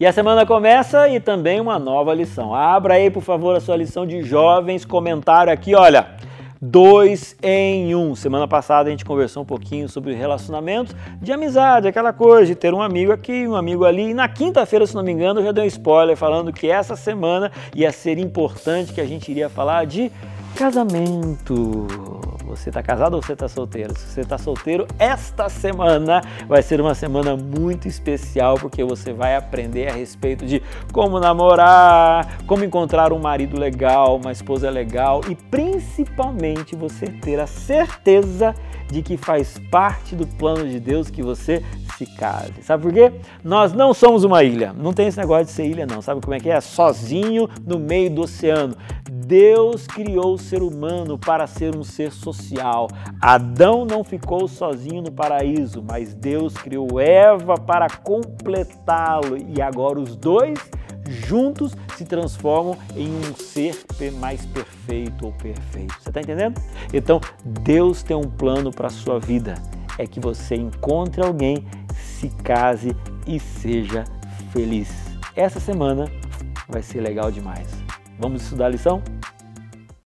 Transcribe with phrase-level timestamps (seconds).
[0.00, 2.54] E a semana começa e também uma nova lição.
[2.54, 4.82] Abra aí, por favor, a sua lição de jovens.
[4.82, 6.16] Comentário aqui, olha.
[6.58, 8.14] Dois em um.
[8.14, 12.72] Semana passada a gente conversou um pouquinho sobre relacionamentos de amizade, aquela coisa de ter
[12.72, 14.08] um amigo aqui, um amigo ali.
[14.10, 16.96] E na quinta-feira, se não me engano, eu já dei um spoiler falando que essa
[16.96, 20.10] semana ia ser importante que a gente iria falar de
[20.56, 22.19] casamento.
[22.60, 23.98] Você está casado ou você está solteiro?
[23.98, 29.34] Se você está solteiro, esta semana vai ser uma semana muito especial porque você vai
[29.34, 30.62] aprender a respeito de
[30.92, 37.46] como namorar, como encontrar um marido legal, uma esposa legal e principalmente você ter a
[37.46, 38.54] certeza
[38.90, 41.64] de que faz parte do plano de Deus que você
[41.96, 42.62] se case.
[42.62, 43.12] Sabe por quê?
[43.44, 44.72] Nós não somos uma ilha.
[44.72, 46.02] Não tem esse negócio de ser ilha, não.
[46.02, 46.60] Sabe como é que é?
[46.60, 48.74] Sozinho no meio do oceano.
[49.30, 52.88] Deus criou o ser humano para ser um ser social.
[53.20, 59.36] Adão não ficou sozinho no paraíso, mas Deus criou Eva para completá-lo.
[59.38, 60.58] E agora os dois
[61.06, 63.76] juntos se transformam em um ser
[64.18, 65.94] mais perfeito ou perfeito.
[66.00, 66.60] Você está entendendo?
[66.92, 69.54] Então, Deus tem um plano para a sua vida.
[69.96, 71.64] É que você encontre alguém,
[71.94, 72.96] se case
[73.28, 74.02] e seja
[74.52, 74.90] feliz.
[75.36, 76.10] Essa semana
[76.68, 77.68] vai ser legal demais.
[78.18, 79.00] Vamos estudar a lição?